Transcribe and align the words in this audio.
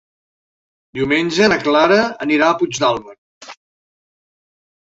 Diumenge 0.99 1.49
na 1.53 1.59
Clara 1.67 1.99
anirà 2.27 2.47
a 2.49 2.57
Puigdàlber. 2.63 3.55